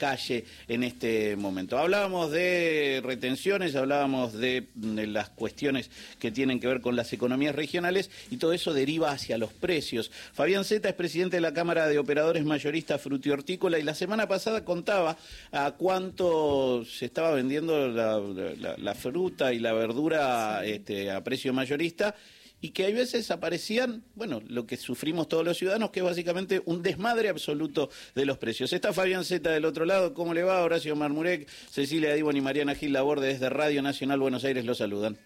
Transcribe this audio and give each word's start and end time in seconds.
calle 0.00 0.46
en 0.66 0.82
este 0.82 1.36
momento. 1.36 1.78
Hablábamos 1.78 2.32
de 2.32 3.02
retenciones, 3.04 3.76
hablábamos 3.76 4.32
de, 4.32 4.66
las 4.74 5.28
cuestiones 5.28 5.90
que 6.18 6.32
tienen 6.32 6.58
que 6.58 6.66
ver 6.66 6.80
con 6.80 6.96
las 6.96 7.12
economías 7.12 7.54
regionales 7.54 8.10
y 8.30 8.38
todo 8.38 8.54
eso 8.54 8.72
deriva 8.72 9.12
hacia 9.12 9.36
los 9.36 9.52
precios. 9.52 10.10
Fabián 10.32 10.64
Zeta 10.64 10.88
es 10.88 10.94
presidente 10.94 11.36
de 11.36 11.42
la 11.42 11.52
Cámara 11.52 11.86
de 11.86 11.98
Operadores 11.98 12.44
Mayoristas 12.44 13.02
Frutihortícola 13.02 13.78
y 13.78 13.82
la 13.82 13.94
semana 13.94 14.26
pasada 14.26 14.64
contaba 14.64 15.18
a 15.52 15.72
cuánto 15.72 16.84
se 16.86 17.04
estaba 17.04 17.32
vendiendo 17.32 17.88
la, 17.88 18.94
fruta 18.94 19.52
y 19.52 19.58
la 19.58 19.74
verdura 19.74 20.64
este, 20.64 21.10
a 21.10 21.22
precio 21.22 21.52
mayorista 21.52 22.14
y 22.60 22.70
que 22.70 22.84
hay 22.84 22.92
veces 22.92 23.30
aparecían, 23.30 24.02
bueno, 24.14 24.40
lo 24.46 24.66
que 24.66 24.76
sufrimos 24.76 25.28
todos 25.28 25.44
los 25.44 25.56
ciudadanos, 25.56 25.90
que 25.90 26.00
es 26.00 26.04
básicamente 26.04 26.60
un 26.64 26.82
desmadre 26.82 27.28
absoluto 27.28 27.90
de 28.14 28.26
los 28.26 28.38
precios. 28.38 28.72
Está 28.72 28.92
Fabián 28.92 29.24
Zeta 29.24 29.50
del 29.50 29.64
otro 29.64 29.84
lado, 29.84 30.14
¿cómo 30.14 30.34
le 30.34 30.42
va? 30.42 30.62
Horacio 30.62 30.94
Marmurek, 30.96 31.48
Cecilia 31.48 32.14
Dibon 32.14 32.36
y 32.36 32.40
Mariana 32.40 32.74
Gil 32.74 32.92
Laborde 32.92 33.28
desde 33.28 33.48
Radio 33.48 33.82
Nacional 33.82 34.20
Buenos 34.20 34.44
Aires 34.44 34.64
lo 34.64 34.74
saludan. 34.74 35.16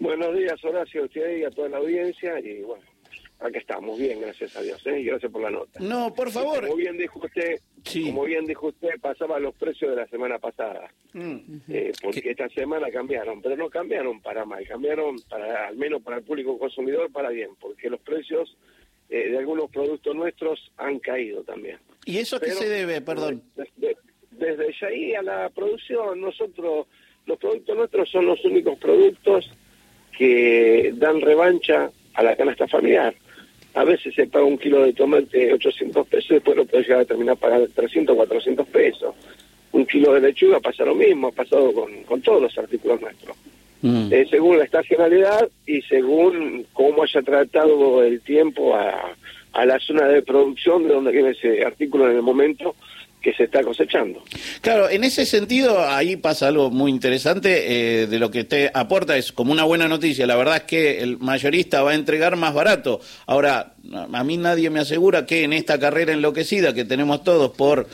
Buenos 0.00 0.36
días, 0.36 0.62
Horacio, 0.64 1.08
y 1.14 1.44
a 1.44 1.50
toda 1.50 1.68
la 1.68 1.76
audiencia, 1.78 2.38
y 2.40 2.62
bueno, 2.62 2.82
Aquí 3.42 3.58
estamos, 3.58 3.98
bien, 3.98 4.20
gracias 4.20 4.56
a 4.56 4.62
Dios, 4.62 4.86
¿eh? 4.86 5.00
y 5.00 5.04
gracias 5.04 5.32
por 5.32 5.42
la 5.42 5.50
nota. 5.50 5.80
No, 5.80 6.14
por 6.14 6.30
favor. 6.30 6.60
Como 6.60 6.76
bien 6.76 6.96
dijo 6.96 7.18
usted, 7.18 7.58
como 8.04 8.24
bien 8.24 8.46
dijo 8.46 8.68
usted, 8.68 9.00
pasaban 9.00 9.42
los 9.42 9.54
precios 9.56 9.90
de 9.90 9.96
la 9.96 10.06
semana 10.06 10.38
pasada, 10.38 10.92
mm. 11.12 11.36
eh, 11.68 11.92
porque 12.00 12.22
esta 12.24 12.48
semana 12.50 12.88
cambiaron, 12.90 13.42
pero 13.42 13.56
no 13.56 13.68
cambiaron 13.68 14.20
para 14.20 14.44
mal, 14.44 14.64
cambiaron 14.66 15.16
para, 15.28 15.66
al 15.66 15.76
menos 15.76 16.02
para 16.02 16.18
el 16.18 16.22
público 16.22 16.56
consumidor, 16.56 17.10
para 17.10 17.30
bien, 17.30 17.50
porque 17.60 17.90
los 17.90 18.00
precios 18.00 18.56
eh, 19.10 19.30
de 19.30 19.38
algunos 19.38 19.68
productos 19.70 20.14
nuestros 20.14 20.70
han 20.76 21.00
caído 21.00 21.42
también. 21.42 21.78
¿Y 22.04 22.18
eso 22.18 22.36
a 22.36 22.40
qué 22.40 22.52
se 22.52 22.68
debe, 22.68 23.00
perdón? 23.00 23.42
Desde, 23.56 23.96
desde 24.30 24.72
ya 24.80 24.86
ahí 24.86 25.14
a 25.14 25.22
la 25.22 25.50
producción, 25.50 26.20
nosotros, 26.20 26.86
los 27.26 27.38
productos 27.38 27.76
nuestros 27.76 28.08
son 28.08 28.26
los 28.26 28.44
únicos 28.44 28.78
productos 28.78 29.50
que 30.16 30.92
dan 30.94 31.20
revancha 31.20 31.90
a 32.14 32.22
la 32.22 32.36
canasta 32.36 32.68
familiar 32.68 33.16
a 33.74 33.84
veces 33.84 34.14
se 34.14 34.26
paga 34.26 34.44
un 34.44 34.58
kilo 34.58 34.82
de 34.82 34.92
tomate 34.92 35.52
800 35.52 36.06
pesos 36.06 36.30
y 36.30 36.34
después 36.34 36.56
lo 36.56 36.64
puede 36.64 36.82
llegar 36.82 37.00
a 37.00 37.04
terminar 37.04 37.36
pagando 37.36 37.68
300 37.68 38.12
o 38.12 38.16
400 38.16 38.66
pesos. 38.68 39.14
Un 39.72 39.86
kilo 39.86 40.12
de 40.12 40.20
lechuga 40.20 40.60
pasa 40.60 40.84
lo 40.84 40.94
mismo, 40.94 41.28
ha 41.28 41.32
pasado 41.32 41.72
con, 41.72 42.20
todos 42.22 42.42
los 42.42 42.58
artículos 42.58 43.00
nuestros. 43.00 43.36
Mm. 43.80 44.12
Eh, 44.12 44.26
según 44.30 44.58
la 44.58 44.64
estacionalidad 44.64 45.48
y 45.66 45.80
según 45.82 46.66
cómo 46.72 47.02
haya 47.02 47.22
tratado 47.22 48.02
el 48.04 48.20
tiempo 48.20 48.74
a, 48.74 49.14
a 49.52 49.66
la 49.66 49.78
zona 49.78 50.06
de 50.08 50.22
producción 50.22 50.86
de 50.86 50.94
donde 50.94 51.12
viene 51.12 51.30
ese 51.30 51.64
artículo 51.64 52.10
en 52.10 52.16
el 52.16 52.22
momento 52.22 52.74
que 53.22 53.32
se 53.32 53.44
está 53.44 53.62
cosechando. 53.62 54.22
Claro, 54.60 54.90
en 54.90 55.04
ese 55.04 55.24
sentido 55.24 55.82
ahí 55.84 56.16
pasa 56.16 56.48
algo 56.48 56.70
muy 56.70 56.90
interesante, 56.90 58.02
eh, 58.02 58.06
de 58.06 58.18
lo 58.18 58.30
que 58.30 58.40
usted 58.40 58.70
aporta 58.74 59.16
es 59.16 59.32
como 59.32 59.52
una 59.52 59.64
buena 59.64 59.88
noticia, 59.88 60.26
la 60.26 60.36
verdad 60.36 60.56
es 60.56 60.62
que 60.64 61.00
el 61.00 61.18
mayorista 61.18 61.82
va 61.82 61.92
a 61.92 61.94
entregar 61.94 62.36
más 62.36 62.52
barato. 62.52 63.00
Ahora, 63.26 63.74
a 64.12 64.24
mí 64.24 64.36
nadie 64.36 64.68
me 64.70 64.80
asegura 64.80 65.24
que 65.24 65.44
en 65.44 65.52
esta 65.52 65.78
carrera 65.78 66.12
enloquecida 66.12 66.74
que 66.74 66.84
tenemos 66.84 67.24
todos 67.24 67.52
por... 67.52 67.86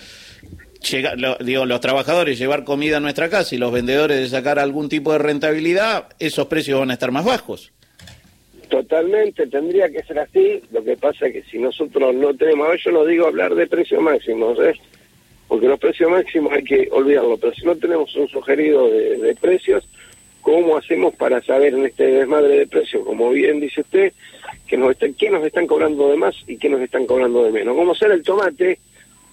Llegar, 0.91 1.19
digo, 1.45 1.67
los 1.67 1.81
trabajadores 1.81 2.39
llevar 2.39 2.63
comida 2.63 2.99
a 2.99 3.01
nuestra 3.01 3.29
casa 3.29 3.53
y 3.53 3.59
los 3.59 3.73
vendedores 3.73 4.21
de 4.21 4.29
sacar 4.29 4.61
algún 4.61 4.89
tipo 4.89 5.11
de 5.11 5.19
rentabilidad, 5.19 6.07
esos 6.21 6.47
precios 6.47 6.79
van 6.79 6.91
a 6.91 6.93
estar 6.93 7.11
más 7.11 7.25
bajos. 7.25 7.73
Totalmente, 8.69 9.47
tendría 9.47 9.89
que 9.89 10.03
ser 10.05 10.21
así. 10.21 10.63
Lo 10.71 10.85
que 10.85 10.97
pasa 10.97 11.27
es 11.27 11.33
que 11.33 11.43
si 11.51 11.59
nosotros 11.59 12.15
no 12.15 12.35
tenemos, 12.35 12.69
yo 12.85 12.93
no 12.93 13.05
digo 13.05 13.27
hablar 13.27 13.55
de 13.55 13.67
precios 13.67 14.01
máximos, 14.01 14.59
¿eh? 14.61 14.75
Porque 15.49 15.67
los 15.67 15.81
precios 15.81 16.11
máximos 16.11 16.53
hay 16.53 16.63
que 16.63 16.89
olvidarlo, 16.93 17.39
pero 17.39 17.55
si 17.55 17.65
no 17.65 17.75
tenemos 17.75 18.15
un 18.15 18.29
sugerido 18.29 18.89
de, 18.91 19.35
precios, 19.41 19.89
¿cómo 20.43 20.77
hacemos 20.77 21.15
para 21.15 21.43
saber 21.43 21.75
en 21.75 21.87
este 21.87 22.07
desmadre 22.07 22.59
de 22.59 22.67
precios, 22.67 23.05
como 23.05 23.31
bien 23.31 23.59
dice 23.59 23.81
usted, 23.81 24.13
que 24.67 24.77
nos 24.77 24.91
están, 24.91 25.15
qué 25.15 25.31
nos 25.31 25.45
están 25.45 25.67
cobrando 25.67 26.11
de 26.11 26.17
más 26.17 26.37
y 26.47 26.59
qué 26.59 26.69
nos 26.69 26.83
están 26.83 27.07
cobrando 27.07 27.45
de 27.45 27.53
menos? 27.53 27.75
Como 27.75 27.95
ser 27.95 28.13
el 28.13 28.23
tomate, 28.23 28.79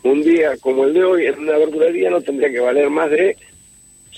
un 0.04 0.24
día 0.24 0.56
como 0.58 0.86
el 0.86 0.94
de 0.94 1.04
hoy, 1.04 1.26
en 1.26 1.40
una 1.40 1.58
verdulería 1.58 2.10
no 2.10 2.22
tendría 2.22 2.50
que 2.50 2.60
valer 2.62 2.90
más 2.90 3.10
de 3.12 3.36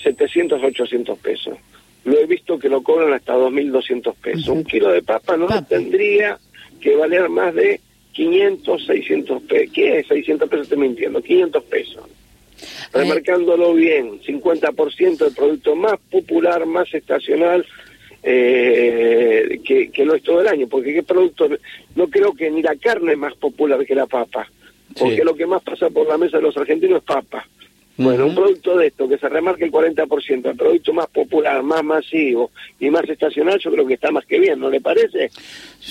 700, 0.00 0.62
800 0.62 1.18
pesos. 1.18 1.58
Lo 2.04 2.16
he 2.16 2.26
visto 2.26 2.58
que 2.58 2.68
lo 2.68 2.82
cobran 2.82 3.12
hasta 3.12 3.34
2.200 3.34 4.14
pesos. 4.14 4.48
Un 4.48 4.64
kilo 4.64 4.90
de 4.90 5.02
papa 5.02 5.36
no 5.36 5.48
tendría 5.64 6.38
que 6.80 6.94
valer 6.94 7.28
más 7.28 7.54
de 7.54 7.80
500, 8.18 8.84
600 8.84 9.42
pesos. 9.42 9.72
¿Qué 9.72 9.98
es 10.00 10.08
600 10.08 10.48
pesos? 10.48 10.64
Estoy 10.64 10.78
mintiendo. 10.78 11.22
500 11.22 11.64
pesos. 11.64 12.04
Remarcándolo 12.92 13.74
bien, 13.74 14.20
50% 14.20 15.18
del 15.18 15.34
producto 15.34 15.76
más 15.76 16.00
popular, 16.10 16.66
más 16.66 16.92
estacional, 16.92 17.64
eh, 18.24 19.60
que, 19.64 19.92
que 19.92 20.04
no 20.04 20.14
es 20.14 20.22
todo 20.24 20.40
el 20.40 20.48
año, 20.48 20.66
porque 20.66 20.92
qué 20.92 21.04
producto, 21.04 21.48
no 21.94 22.08
creo 22.08 22.32
que 22.32 22.50
ni 22.50 22.60
la 22.60 22.74
carne 22.74 23.12
es 23.12 23.18
más 23.18 23.36
popular 23.36 23.86
que 23.86 23.94
la 23.94 24.06
papa, 24.06 24.50
porque 24.98 25.22
lo 25.22 25.36
que 25.36 25.46
más 25.46 25.62
pasa 25.62 25.88
por 25.88 26.08
la 26.08 26.18
mesa 26.18 26.38
de 26.38 26.42
los 26.42 26.56
argentinos 26.56 26.98
es 26.98 27.04
papa. 27.04 27.46
Bueno, 27.98 28.26
un 28.26 28.34
producto 28.36 28.76
de 28.76 28.86
esto 28.86 29.08
que 29.08 29.18
se 29.18 29.28
remarque 29.28 29.64
el 29.64 29.72
40%, 29.72 30.50
el 30.50 30.56
producto 30.56 30.92
más 30.92 31.08
popular, 31.08 31.60
más 31.64 31.82
masivo 31.82 32.52
y 32.78 32.90
más 32.90 33.02
estacional, 33.08 33.58
yo 33.58 33.72
creo 33.72 33.84
que 33.88 33.94
está 33.94 34.12
más 34.12 34.24
que 34.24 34.38
bien, 34.38 34.60
¿no 34.60 34.70
le 34.70 34.80
parece? 34.80 35.32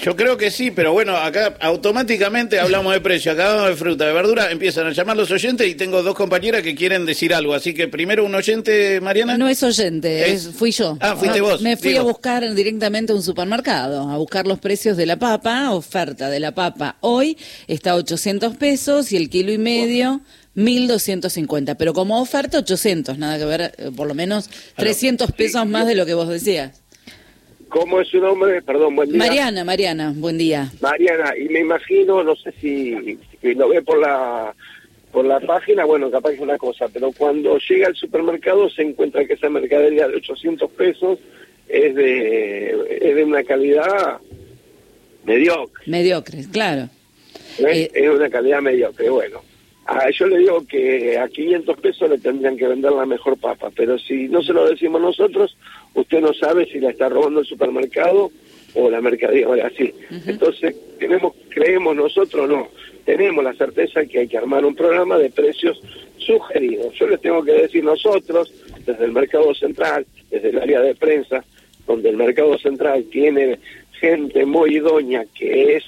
Yo 0.01 0.15
creo 0.15 0.37
que 0.37 0.49
sí, 0.49 0.71
pero 0.71 0.93
bueno, 0.93 1.17
acá 1.17 1.57
automáticamente 1.59 2.61
hablamos 2.61 2.93
de 2.93 3.01
precio, 3.01 3.33
acá 3.33 3.51
hablamos 3.51 3.71
de 3.71 3.75
fruta, 3.75 4.07
de 4.07 4.13
verdura, 4.13 4.51
empiezan 4.51 4.87
a 4.87 4.91
llamar 4.91 5.17
los 5.17 5.29
oyentes 5.31 5.67
y 5.67 5.75
tengo 5.75 6.01
dos 6.01 6.15
compañeras 6.15 6.61
que 6.61 6.75
quieren 6.75 7.05
decir 7.05 7.33
algo, 7.33 7.53
así 7.53 7.73
que 7.73 7.89
primero 7.89 8.23
un 8.23 8.35
oyente, 8.35 9.01
Mariana. 9.01 9.37
No 9.37 9.49
es 9.49 9.61
oyente, 9.61 10.31
es, 10.31 10.47
fui 10.47 10.71
yo. 10.71 10.97
Ah, 11.01 11.17
fuiste 11.17 11.41
vos. 11.41 11.61
Me 11.61 11.75
fui 11.75 11.97
a 11.97 12.03
buscar 12.03 12.53
directamente 12.55 13.11
a 13.11 13.15
un 13.15 13.21
supermercado, 13.21 14.09
a 14.09 14.15
buscar 14.15 14.47
los 14.47 14.59
precios 14.59 14.95
de 14.95 15.07
la 15.07 15.19
papa, 15.19 15.71
oferta 15.71 16.29
de 16.29 16.39
la 16.39 16.55
papa. 16.55 16.95
Hoy 17.01 17.37
está 17.67 17.91
a 17.91 17.95
800 17.95 18.55
pesos 18.55 19.11
y 19.11 19.17
el 19.17 19.29
kilo 19.29 19.51
y 19.51 19.57
medio... 19.57 20.21
1.250, 20.57 21.75
pero 21.77 21.93
como 21.93 22.19
oferta 22.19 22.57
800, 22.57 23.19
nada 23.19 23.37
que 23.37 23.45
ver, 23.45 23.61
eh, 23.77 23.91
por 23.95 24.07
lo 24.07 24.15
menos 24.15 24.49
300 24.75 25.31
pesos 25.31 25.67
más 25.67 25.85
de 25.85 25.93
lo 25.93 26.05
que 26.05 26.15
vos 26.15 26.27
decías. 26.27 26.81
¿Cómo 27.69 28.01
es 28.01 28.07
su 28.07 28.19
nombre? 28.19 28.61
Perdón, 28.63 28.95
buen 28.95 29.09
día. 29.09 29.19
Mariana, 29.19 29.63
Mariana, 29.63 30.13
buen 30.15 30.37
día. 30.37 30.71
Mariana, 30.81 31.37
y 31.37 31.47
me 31.49 31.59
imagino, 31.59 32.23
no 32.23 32.35
sé 32.35 32.51
si, 32.59 33.19
lo 33.41 33.69
ve 33.69 33.81
por 33.81 33.99
la 34.01 34.53
por 35.11 35.25
la 35.25 35.39
página, 35.39 35.85
bueno, 35.85 36.11
capaz 36.11 36.31
es 36.31 36.39
una 36.39 36.57
cosa, 36.57 36.87
pero 36.89 37.11
cuando 37.11 37.57
llega 37.57 37.87
al 37.87 37.95
supermercado 37.95 38.69
se 38.69 38.81
encuentra 38.81 39.25
que 39.25 39.33
esa 39.33 39.49
mercadería 39.49 40.07
de 40.07 40.17
800 40.17 40.69
pesos 40.71 41.17
es 41.69 41.95
de, 41.95 42.99
es 43.01 43.15
de 43.15 43.23
una 43.23 43.43
calidad 43.43 44.19
mediocre. 45.23 45.83
Mediocre, 45.87 46.45
claro. 46.51 46.89
Es, 47.57 47.89
es 47.93 48.09
una 48.09 48.29
calidad 48.29 48.61
mediocre, 48.61 49.09
bueno. 49.09 49.41
Ah, 49.89 50.09
yo 50.11 50.27
le 50.27 50.39
digo 50.39 50.65
que 50.67 51.17
a 51.17 51.29
500 51.29 51.79
pesos 51.79 52.09
le 52.09 52.17
tendrían 52.17 52.57
que 52.57 52.67
vender 52.67 52.91
la 52.91 53.05
mejor 53.05 53.37
papa, 53.37 53.71
pero 53.73 53.97
si 53.97 54.27
no 54.27 54.43
se 54.43 54.51
lo 54.51 54.67
decimos 54.67 54.99
nosotros, 55.01 55.57
usted 55.93 56.19
no 56.19 56.33
sabe 56.33 56.65
si 56.65 56.81
la 56.81 56.89
está 56.89 57.07
robando 57.07 57.39
el 57.39 57.45
supermercado 57.45 58.29
o 58.73 58.89
la 58.89 58.99
mercadería, 58.99 59.47
así. 59.65 59.93
Entonces, 60.25 60.75
tenemos, 60.99 61.33
creemos 61.47 61.95
nosotros, 61.95 62.49
no, 62.49 62.67
tenemos 63.05 63.41
la 63.41 63.53
certeza 63.53 64.05
que 64.05 64.19
hay 64.19 64.27
que 64.27 64.37
armar 64.37 64.65
un 64.65 64.75
programa 64.75 65.17
de 65.17 65.29
precios 65.29 65.81
sugeridos. 66.17 66.93
Yo 66.95 67.07
les 67.07 67.21
tengo 67.21 67.41
que 67.41 67.53
decir 67.53 67.81
nosotros, 67.81 68.53
desde 68.85 69.05
el 69.05 69.13
mercado 69.13 69.55
central, 69.55 70.05
desde 70.29 70.49
el 70.49 70.59
área 70.59 70.81
de 70.81 70.95
prensa, 70.95 71.45
donde 71.87 72.09
el 72.09 72.17
mercado 72.17 72.57
central 72.57 73.05
tiene 73.09 73.57
gente 74.01 74.45
muy 74.45 74.75
idónea 74.75 75.25
que 75.33 75.77
es 75.77 75.85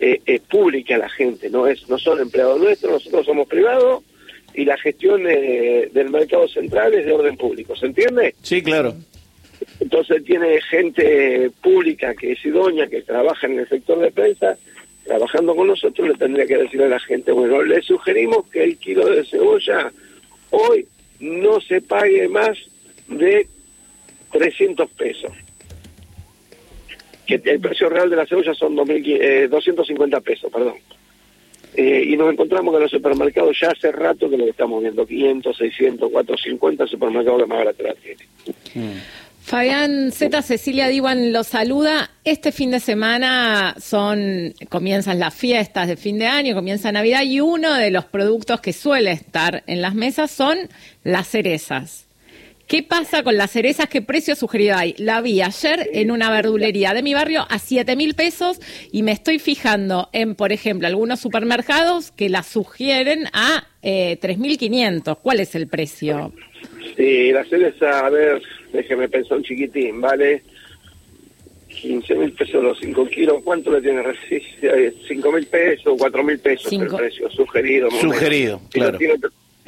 eh, 0.00 0.20
es 0.26 0.40
pública 0.42 0.96
la 0.96 1.08
gente, 1.08 1.50
no 1.50 1.66
es 1.66 1.88
no 1.88 1.98
son 1.98 2.20
empleados 2.20 2.60
nuestros, 2.60 2.92
nosotros 2.92 3.26
somos 3.26 3.48
privados 3.48 4.04
y 4.54 4.64
la 4.64 4.76
gestión 4.78 5.22
eh, 5.28 5.90
del 5.92 6.10
mercado 6.10 6.46
central 6.48 6.94
es 6.94 7.04
de 7.04 7.12
orden 7.12 7.36
público, 7.36 7.74
¿se 7.76 7.86
entiende? 7.86 8.34
Sí, 8.42 8.62
claro. 8.62 8.94
Entonces 9.80 10.24
tiene 10.24 10.60
gente 10.62 11.50
pública 11.62 12.14
que 12.14 12.32
es 12.32 12.44
idónea, 12.44 12.86
que 12.86 13.02
trabaja 13.02 13.46
en 13.46 13.58
el 13.58 13.68
sector 13.68 13.98
de 13.98 14.12
prensa, 14.12 14.56
trabajando 15.04 15.56
con 15.56 15.66
nosotros, 15.66 16.08
le 16.08 16.14
tendría 16.14 16.46
que 16.46 16.58
decir 16.58 16.82
a 16.82 16.88
la 16.88 17.00
gente, 17.00 17.32
bueno, 17.32 17.62
le 17.62 17.82
sugerimos 17.82 18.46
que 18.48 18.62
el 18.62 18.78
kilo 18.78 19.06
de 19.06 19.24
cebolla 19.24 19.92
hoy 20.50 20.86
no 21.18 21.60
se 21.60 21.80
pague 21.80 22.28
más 22.28 22.56
de 23.08 23.48
300 24.30 24.88
pesos 24.90 25.32
que 27.28 27.42
el 27.44 27.60
precio 27.60 27.90
real 27.90 28.08
de 28.08 28.16
la 28.16 28.26
cebolla 28.26 28.54
son 28.54 28.74
250 28.74 30.16
eh, 30.16 30.20
pesos, 30.22 30.50
perdón. 30.50 30.76
Eh, 31.74 32.04
y 32.08 32.16
nos 32.16 32.32
encontramos 32.32 32.72
que 32.72 32.76
en 32.76 32.82
los 32.84 32.90
supermercados 32.90 33.56
ya 33.60 33.68
hace 33.68 33.92
rato 33.92 34.30
que 34.30 34.38
lo 34.38 34.46
estamos 34.46 34.80
viendo, 34.80 35.06
500, 35.06 35.56
600, 35.56 36.10
450, 36.10 36.86
supermercados 36.86 37.42
que 37.42 37.46
más 37.46 37.58
barato 37.58 37.82
la 37.82 37.94
tiene. 37.94 39.02
Fabián 39.42 40.10
Z, 40.10 40.42
Cecilia 40.42 40.88
Diwan 40.88 41.32
los 41.32 41.48
saluda. 41.48 42.10
Este 42.24 42.50
fin 42.50 42.70
de 42.70 42.80
semana 42.80 43.74
son 43.78 44.54
comienzan 44.70 45.18
las 45.18 45.34
fiestas 45.34 45.86
de 45.86 45.96
fin 45.96 46.18
de 46.18 46.26
año, 46.26 46.54
comienza 46.54 46.90
Navidad 46.92 47.22
y 47.24 47.40
uno 47.40 47.74
de 47.74 47.90
los 47.90 48.06
productos 48.06 48.60
que 48.62 48.72
suele 48.72 49.12
estar 49.12 49.62
en 49.66 49.82
las 49.82 49.94
mesas 49.94 50.30
son 50.30 50.56
las 51.04 51.28
cerezas. 51.28 52.07
¿Qué 52.68 52.82
pasa 52.82 53.22
con 53.22 53.38
las 53.38 53.50
cerezas? 53.52 53.88
¿Qué 53.88 54.02
precio 54.02 54.36
sugerido 54.36 54.76
hay? 54.76 54.94
La 54.98 55.22
vi 55.22 55.40
ayer 55.40 55.88
en 55.94 56.10
una 56.10 56.30
verdulería 56.30 56.92
de 56.92 57.02
mi 57.02 57.14
barrio 57.14 57.46
a 57.48 57.58
7 57.58 57.96
mil 57.96 58.14
pesos 58.14 58.60
y 58.92 59.02
me 59.02 59.12
estoy 59.12 59.38
fijando 59.38 60.10
en, 60.12 60.34
por 60.34 60.52
ejemplo, 60.52 60.86
algunos 60.86 61.18
supermercados 61.18 62.10
que 62.10 62.28
las 62.28 62.46
sugieren 62.46 63.24
a 63.32 63.66
eh, 63.80 64.18
3.500. 64.20 65.16
¿Cuál 65.22 65.40
es 65.40 65.54
el 65.54 65.66
precio? 65.66 66.34
Sí, 66.94 67.32
la 67.32 67.42
cereza, 67.46 68.06
a 68.06 68.10
ver, 68.10 68.42
déjeme 68.70 69.08
pensar 69.08 69.38
un 69.38 69.44
chiquitín, 69.44 70.02
¿vale? 70.02 70.42
15 71.68 72.14
mil 72.16 72.32
pesos 72.32 72.62
los 72.62 72.78
5 72.80 73.08
kilos, 73.08 73.42
¿cuánto 73.44 73.72
le 73.72 73.80
tiene? 73.80 74.02
5 75.08 75.32
mil 75.32 75.46
pesos, 75.46 75.94
4 75.98 76.22
mil 76.22 76.38
pesos 76.38 76.70
el 76.70 76.86
precio 76.86 77.30
sugerido. 77.30 77.90
Sugerido, 77.92 78.60
claro. 78.70 78.98
Si 78.98 79.06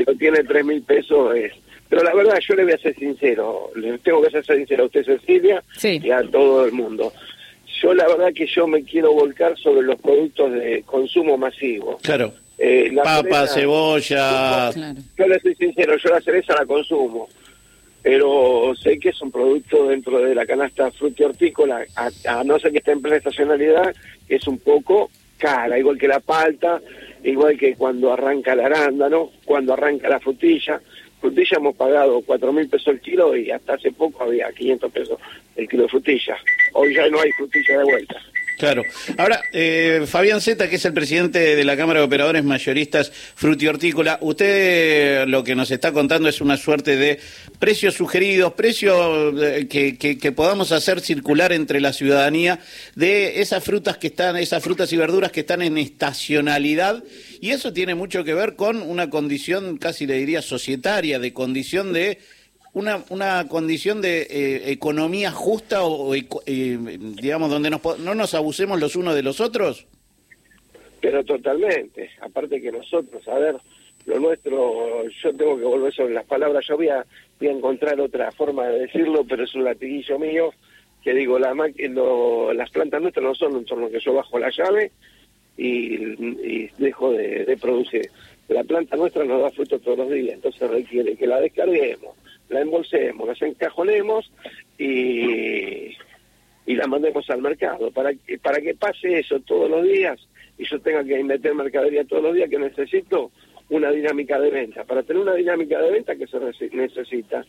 lo 0.05 0.15
tiene, 0.17 0.37
si 0.43 0.45
3 0.45 0.65
mil 0.67 0.83
pesos 0.83 1.35
es... 1.35 1.53
Pero 1.91 2.03
la 2.03 2.15
verdad, 2.15 2.39
yo 2.41 2.55
le 2.55 2.65
voy 2.65 2.73
a 2.73 2.79
ser 2.79 2.95
sincero, 2.95 3.71
le 3.75 3.99
tengo 3.99 4.23
que 4.23 4.31
ser 4.31 4.47
sincero 4.47 4.85
a 4.85 4.87
usted, 4.87 5.05
Cecilia, 5.05 5.63
y 5.83 6.11
a 6.11 6.23
todo 6.23 6.65
el 6.65 6.73
mundo. 6.73 7.13
Yo 7.83 7.93
la 7.93 8.07
verdad 8.07 8.33
que 8.33 8.47
yo 8.47 8.67
me 8.67 8.83
quiero 8.83 9.13
volcar 9.13 9.59
sobre 9.59 9.83
los 9.83 10.01
productos 10.01 10.53
de 10.53 10.83
consumo 10.87 11.37
masivo. 11.37 11.99
Claro. 12.03 12.33
Eh, 12.57 12.93
Papa, 12.95 13.47
cebolla. 13.47 14.71
Yo 14.71 15.27
le 15.27 15.41
soy 15.41 15.55
sincero, 15.57 15.97
yo 15.97 16.11
la 16.11 16.21
cereza 16.21 16.55
la 16.55 16.65
consumo 16.65 17.29
pero 18.03 18.73
sé 18.81 18.99
que 18.99 19.11
es 19.11 19.21
un 19.21 19.31
producto 19.31 19.89
dentro 19.89 20.21
de 20.21 20.35
la 20.35 20.47
canasta 20.47 20.91
hortícola, 21.21 21.85
a, 21.97 22.45
no 22.45 22.59
ser 22.59 22.73
que 22.73 22.79
esté 22.79 22.93
en 22.93 23.03
plena 23.03 23.19
estacionalidad, 23.19 23.95
es 24.29 24.47
un 24.47 24.59
poco 24.59 25.11
cara, 25.37 25.79
igual 25.79 25.99
que 25.99 26.09
la 26.09 26.21
palta, 26.21 26.81
igual 27.25 27.59
que 27.59 27.75
cuando 27.75 28.13
arranca 28.13 28.55
el 28.55 28.61
arándano, 28.61 29.31
cuando 29.45 29.75
arranca 29.75 30.09
la 30.09 30.21
frutilla. 30.21 30.81
Frutilla 31.21 31.57
hemos 31.59 31.77
pagado 31.77 32.23
cuatro 32.23 32.53
mil 32.53 32.69
pesos 32.69 32.89
el 32.89 33.01
kilo 33.01 33.37
y 33.37 33.51
hasta 33.51 33.75
hace 33.75 33.93
poco 33.93 34.25
había 34.25 34.51
500 34.51 34.91
pesos 34.91 35.19
el 35.57 35.69
kilo 35.69 35.83
de 35.85 35.89
frutilla. 35.89 36.37
Hoy 36.73 36.95
ya 36.95 37.09
no 37.09 37.21
hay 37.21 37.31
frutilla 37.33 37.79
de 37.79 37.85
vuelta. 37.85 38.23
Claro. 38.61 38.85
Ahora, 39.17 39.41
eh, 39.55 40.05
Fabián 40.07 40.43
Zeta, 40.43 40.69
que 40.69 40.77
es 40.77 40.85
el 40.85 40.93
presidente 40.93 41.57
de 41.57 41.65
la 41.65 41.79
Cámara 41.79 42.01
de 42.01 42.05
Operadores 42.05 42.45
Mayoristas 42.45 43.11
Frutihortícola, 43.35 44.19
usted 44.21 45.27
lo 45.27 45.43
que 45.43 45.55
nos 45.55 45.71
está 45.71 45.93
contando 45.93 46.29
es 46.29 46.43
una 46.43 46.59
suerte 46.59 46.99
de 46.99 47.19
precios 47.59 47.95
sugeridos, 47.95 48.53
precios 48.53 49.33
eh, 49.43 49.67
que, 49.67 49.97
que, 49.97 50.33
podamos 50.33 50.73
hacer 50.73 51.01
circular 51.01 51.53
entre 51.53 51.81
la 51.81 51.95
ciudadanía 51.95 52.59
de 52.95 53.41
esas 53.41 53.65
frutas 53.65 53.97
que 53.97 54.09
están, 54.09 54.37
esas 54.37 54.63
frutas 54.63 54.93
y 54.93 54.99
verduras 54.99 55.33
que 55.33 55.41
están 55.41 55.63
en 55.63 55.79
estacionalidad, 55.79 57.03
y 57.41 57.53
eso 57.53 57.73
tiene 57.73 57.95
mucho 57.95 58.25
que 58.25 58.35
ver 58.35 58.57
con 58.57 58.83
una 58.83 59.09
condición, 59.09 59.79
casi 59.79 60.07
le 60.07 60.19
diría, 60.19 60.43
societaria, 60.43 61.19
de 61.19 61.33
condición 61.33 61.95
de 61.95 62.19
una, 62.73 63.05
una 63.11 63.47
condición 63.49 64.01
de 64.01 64.23
eh, 64.23 64.71
economía 64.71 65.31
justa 65.31 65.85
o, 65.85 66.15
eh, 66.15 66.25
digamos, 66.47 67.51
donde 67.51 67.71
no 67.71 68.15
nos 68.15 68.35
abusemos 68.35 68.81
los 68.81 68.97
unos 68.97 69.15
de 69.15 69.23
los 69.23 69.41
otros? 69.41 69.87
Pero 71.01 71.25
totalmente, 71.25 72.11
aparte 72.21 72.61
que 72.61 72.71
nosotros, 72.71 73.27
a 73.29 73.39
ver, 73.39 73.57
lo 74.07 74.21
nuestro, 74.21 75.09
yo 75.09 75.33
tengo 75.35 75.59
que 75.59 75.65
volver 75.65 75.93
sobre 75.93 76.15
las 76.15 76.27
palabras, 76.27 76.65
yo 76.69 76.77
voy 76.77 76.89
a, 76.89 77.05
voy 77.39 77.49
a 77.49 77.53
encontrar 77.53 78.01
otra 78.01 78.31
forma 78.33 78.67
de 78.67 78.81
decirlo, 78.81 79.25
pero 79.25 79.45
es 79.45 79.55
un 79.55 79.65
latiguillo 79.65 80.19
mío, 80.19 80.53
que 81.03 81.15
digo, 81.15 81.39
la, 81.39 81.55
lo, 81.55 82.53
las 82.53 82.71
plantas 82.71 83.01
nuestras 83.01 83.25
no 83.25 83.35
son 83.35 83.57
un 83.57 83.65
torno 83.65 83.89
que 83.89 84.01
yo 84.01 84.13
bajo 84.13 84.39
la 84.39 84.51
llave 84.51 84.93
y, 85.57 86.67
dejo 86.79 87.13
de, 87.13 87.45
de 87.45 87.57
producir. 87.57 88.11
La 88.49 88.65
planta 88.65 88.97
nuestra 88.97 89.25
nos 89.25 89.43
da 89.43 89.51
fruto 89.51 89.79
todos 89.79 89.99
los 89.99 90.11
días, 90.11 90.35
entonces 90.35 90.69
requiere 90.69 91.17
que 91.17 91.27
la 91.27 91.41
descarguemos, 91.41 92.17
la 92.51 92.61
embolsemos, 92.61 93.41
la 93.41 93.47
encajonemos 93.47 94.31
y, 94.77 95.97
y 96.67 96.75
la 96.75 96.87
mandemos 96.87 97.29
al 97.31 97.41
mercado. 97.41 97.91
Para 97.91 98.13
que, 98.13 98.39
para 98.39 98.61
que 98.61 98.75
pase 98.75 99.21
eso 99.21 99.41
todos 99.41 99.71
los 99.71 99.85
días 99.85 100.19
y 100.59 100.65
yo 100.67 100.79
tenga 100.81 101.03
que 101.05 101.23
meter 101.25 101.55
mercadería 101.55 102.05
todos 102.05 102.23
los 102.23 102.35
días, 102.35 102.51
que 102.51 102.59
necesito 102.59 103.31
una 103.71 103.91
dinámica 103.91 104.39
de 104.39 104.51
venta. 104.51 104.85
Para 104.85 105.03
tener 105.03 105.23
una 105.23 105.35
dinámica 105.35 105.81
de 105.81 105.91
venta 105.91 106.17
que 106.17 106.27
se 106.27 106.39
necesita 106.73 107.45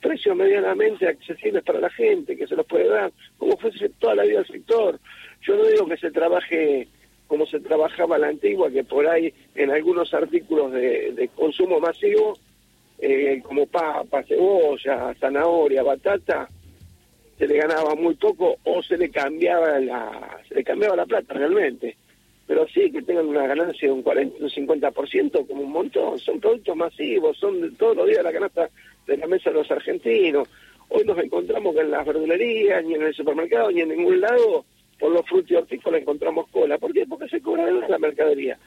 precios 0.00 0.36
medianamente 0.36 1.08
accesibles 1.08 1.62
para 1.64 1.80
la 1.80 1.90
gente, 1.90 2.36
que 2.36 2.46
se 2.46 2.56
los 2.56 2.66
puede 2.66 2.88
dar, 2.88 3.12
como 3.38 3.56
fuese 3.56 3.88
toda 3.98 4.14
la 4.14 4.24
vida 4.24 4.38
del 4.38 4.46
sector. 4.46 5.00
Yo 5.42 5.56
no 5.56 5.64
digo 5.64 5.86
que 5.86 5.96
se 5.96 6.10
trabaje 6.10 6.88
como 7.26 7.46
se 7.46 7.58
trabajaba 7.58 8.18
la 8.18 8.28
antigua, 8.28 8.70
que 8.70 8.84
por 8.84 9.08
ahí 9.08 9.32
en 9.54 9.70
algunos 9.70 10.12
artículos 10.12 10.72
de 10.72 11.28
consumo 11.34 11.80
masivo 11.80 12.38
eh, 12.98 13.42
como 13.42 13.66
papa, 13.66 14.22
cebolla, 14.22 15.14
zanahoria, 15.18 15.82
batata, 15.82 16.48
se 17.38 17.46
le 17.46 17.56
ganaba 17.56 17.94
muy 17.94 18.14
poco 18.14 18.56
o 18.64 18.82
se 18.82 18.96
le 18.96 19.10
cambiaba 19.10 19.78
la, 19.80 20.40
se 20.48 20.54
le 20.54 20.64
cambiaba 20.64 20.96
la 20.96 21.06
plata 21.06 21.34
realmente. 21.34 21.96
Pero 22.46 22.66
sí 22.68 22.90
que 22.90 23.02
tengan 23.02 23.26
una 23.26 23.46
ganancia 23.46 23.88
de 23.88 23.94
un 23.94 24.02
40, 24.02 24.44
un 24.44 24.50
50% 24.50 25.46
como 25.46 25.62
un 25.62 25.72
montón, 25.72 26.18
son 26.18 26.40
productos 26.40 26.76
masivos, 26.76 27.38
son 27.38 27.60
de 27.60 27.70
todos 27.70 27.96
los 27.96 28.06
días 28.06 28.22
la 28.22 28.32
canasta 28.32 28.68
de 29.06 29.16
la 29.16 29.26
mesa 29.26 29.50
de 29.50 29.56
los 29.56 29.70
argentinos. 29.70 30.48
Hoy 30.88 31.04
nos 31.04 31.18
encontramos 31.18 31.74
que 31.74 31.80
en 31.80 31.90
las 31.90 32.06
verdulerías, 32.06 32.84
ni 32.84 32.94
en 32.94 33.02
el 33.02 33.14
supermercado, 33.14 33.70
ni 33.70 33.80
en 33.80 33.88
ningún 33.88 34.20
lado, 34.20 34.64
por 34.98 35.10
los 35.10 35.26
frutos 35.26 35.50
y 35.50 35.54
hortícolas 35.54 36.02
encontramos 36.02 36.48
cola. 36.48 36.78
¿Por 36.78 36.92
qué? 36.92 37.06
Porque 37.06 37.28
se 37.28 37.40
cobra 37.40 37.64
de 37.66 37.88
la 37.88 37.98
mercadería. 37.98 38.58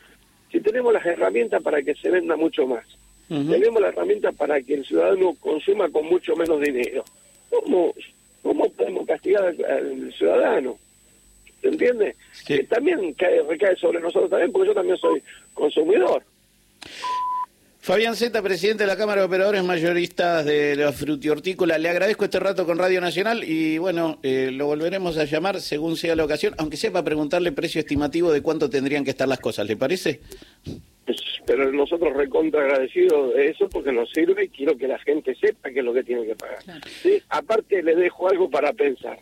Si 0.52 0.60
tenemos 0.60 0.92
las 0.92 1.06
herramientas 1.06 1.62
para 1.62 1.82
que 1.84 1.94
se 1.96 2.10
venda 2.10 2.36
mucho 2.36 2.66
más, 2.66 2.86
tenemos 3.28 3.82
la 3.82 3.90
herramienta 3.90 4.32
para 4.32 4.62
que 4.62 4.76
el 4.76 4.86
ciudadano 4.86 5.36
consuma 5.40 5.90
con 5.90 6.06
mucho 6.06 6.36
menos 6.36 6.62
dinero. 6.62 7.04
¿Cómo, 7.50 7.94
cómo 8.42 8.70
podemos 8.70 9.06
castigar 9.06 9.44
al, 9.46 10.14
ciudadano? 10.14 10.78
¿Se 11.62 11.68
entiende? 11.68 12.16
Que 12.46 12.64
también 12.64 13.14
cae, 13.14 13.42
recae 13.44 13.76
sobre 13.76 14.00
nosotros 14.00 14.30
también, 14.30 14.52
porque 14.52 14.68
yo 14.68 14.74
también 14.74 14.98
soy 14.98 15.22
consumidor. 15.54 16.24
Fabián 17.88 18.18
Zeta, 18.18 18.42
presidente 18.42 18.84
de 18.84 18.88
la 18.88 18.98
Cámara 18.98 19.22
de 19.22 19.28
Operadores 19.28 19.64
Mayoristas 19.64 20.44
de 20.44 20.76
la 20.76 20.92
Frutihortícola, 20.92 21.78
le 21.78 21.88
agradezco 21.88 22.26
este 22.26 22.38
rato 22.38 22.66
con 22.66 22.78
Radio 22.78 23.00
Nacional 23.00 23.46
y 23.46 23.78
bueno, 23.78 24.20
eh, 24.24 24.50
lo 24.52 24.66
volveremos 24.66 25.18
a 25.18 25.24
llamar 25.24 25.62
según 25.62 25.96
sea 25.96 26.14
la 26.14 26.26
ocasión, 26.26 26.54
aunque 26.58 26.76
sepa 26.76 27.02
preguntarle 27.06 27.54
precio 27.54 27.80
estimativo 27.80 28.34
de 28.34 28.42
cuánto 28.42 28.70
tendrían 28.70 29.06
que 29.06 29.12
estar 29.12 29.26
las 29.26 29.40
cosas, 29.40 29.66
¿le 29.68 29.78
parece? 29.78 30.20
Pero 31.48 31.72
nosotros 31.72 32.14
recontra 32.14 32.62
agradecidos 32.62 33.34
de 33.34 33.48
eso 33.48 33.70
porque 33.70 33.94
nos 33.94 34.12
sirve 34.12 34.44
y 34.44 34.50
quiero 34.50 34.78
que 34.78 34.86
la 34.86 35.00
gente 35.00 35.34
sepa 35.34 35.70
qué 35.72 35.80
es 35.80 35.86
lo 35.86 35.94
que 35.94 36.04
tiene 36.04 36.26
que 36.26 36.36
pagar. 36.36 36.60
¿Sí? 37.02 37.24
Aparte 37.30 37.82
le 37.82 37.96
dejo 37.96 38.30
algo 38.30 38.50
para 38.50 38.74
pensar. 38.74 39.18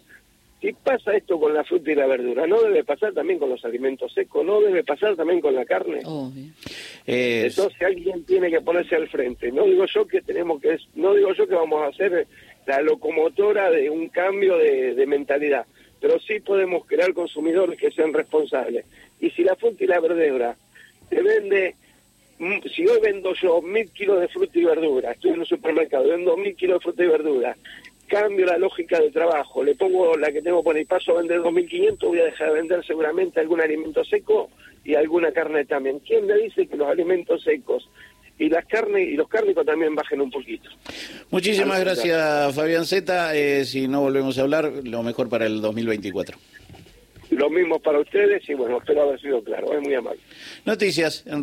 Si 0.60 0.74
pasa 0.74 1.16
esto 1.16 1.40
con 1.40 1.54
la 1.54 1.64
fruta 1.64 1.92
y 1.92 1.96
la 1.96 2.08
verdura, 2.08 2.48
¿no 2.48 2.60
debe 2.64 2.84
pasar 2.84 3.14
también 3.14 3.38
con 3.38 3.52
los 3.52 3.64
alimentos 3.64 4.12
secos? 4.12 4.44
¿No 4.44 4.60
debe 4.60 4.84
pasar 4.84 5.16
también 5.16 5.40
con 5.40 5.54
la 5.54 5.66
carne? 5.66 6.02
Entonces 7.46 7.80
alguien 7.84 8.24
tiene 8.26 8.50
que 8.50 8.62
ponerse 8.62 8.96
al 8.96 9.08
frente. 9.08 9.52
No 9.52 9.66
digo 9.66 9.86
yo 9.86 10.08
que 10.08 10.24
tenemos 10.24 10.60
que, 10.60 10.80
no 10.96 11.14
digo 11.14 11.32
yo 11.34 11.48
que 11.48 11.54
vamos 11.54 11.84
a 11.84 11.90
hacer 11.90 12.26
la 12.66 12.82
locomotora 12.82 13.70
de 13.70 13.88
un 13.92 14.10
cambio 14.10 14.58
de, 14.58 14.96
de 14.96 15.06
mentalidad, 15.06 15.68
pero 16.02 16.20
sí 16.20 16.40
podemos 16.40 16.88
crear 16.88 17.14
consumidores 17.14 17.80
que 17.80 17.92
sean 17.92 18.12
responsables. 18.12 18.84
Y 19.20 19.30
si 19.30 19.44
la 19.44 19.56
fruta 19.56 19.84
y 19.84 19.88
la 19.88 20.00
verdura 20.00 20.58
se 21.08 21.22
vende 21.22 21.76
si 22.74 22.88
hoy 22.88 23.00
vendo 23.02 23.34
yo 23.34 23.62
mil 23.62 23.90
kilos 23.92 24.20
de 24.20 24.28
fruta 24.28 24.60
y 24.60 24.66
verdura, 24.66 25.12
estoy 25.12 25.32
en 25.32 25.40
un 25.40 25.46
supermercado, 25.46 26.10
vendo 26.10 26.36
mil 26.38 26.56
kilos 26.56 26.80
de 26.80 26.84
fruta 26.84 27.04
y 27.04 27.08
verdura, 27.08 27.56
cambio 28.08 28.46
la 28.46 28.58
lógica 28.58 29.00
de 29.00 29.12
trabajo, 29.12 29.64
le 29.64 29.76
pongo 29.76 30.16
la 30.18 30.32
que 30.32 30.42
tengo 30.42 30.64
por 30.64 30.78
el 30.78 30.86
paso 30.86 31.14
a 31.14 31.20
vender 31.20 31.40
2.500, 31.40 32.00
voy 32.02 32.20
a 32.20 32.26
dejar 32.26 32.50
de 32.50 32.62
vender 32.62 32.86
seguramente 32.86 33.40
algún 33.40 33.62
alimento 33.62 34.04
seco 34.04 34.50
y 34.84 34.96
alguna 34.96 35.32
carne 35.32 35.66
también. 35.66 36.00
¿Quién 36.00 36.26
me 36.28 36.36
dice 36.36 36.68
que 36.68 36.78
los 36.78 36.88
alimentos 36.88 37.44
secos 37.44 37.90
y 38.38 38.50
las 38.50 38.66
carnes 38.66 39.08
y 39.08 39.16
los 39.16 39.28
cárnicos 39.28 39.66
también 39.66 39.96
bajen 39.96 40.22
un 40.22 40.30
poquito? 40.30 40.70
Muchísimas 41.32 41.80
gracias, 41.80 42.54
Fabián 42.54 42.86
Zeta. 42.86 43.36
Eh, 43.36 43.66
si 43.66 43.88
no 43.88 44.02
volvemos 44.02 44.38
a 44.38 44.42
hablar, 44.42 44.72
lo 44.84 45.04
mejor 45.04 45.30
para 45.30 45.46
el 45.46 45.62
2024. 45.62 46.38
Lo 47.32 47.50
mismo 47.50 47.80
para 47.80 48.00
ustedes 48.00 48.48
y 48.48 48.54
bueno, 48.54 48.78
espero 48.78 49.02
haber 49.02 49.20
sido 49.20 49.44
claro, 49.44 49.74
es 49.74 49.82
muy 49.82 49.96
amable. 49.96 50.20
Noticias 50.64 51.24
en 51.26 51.42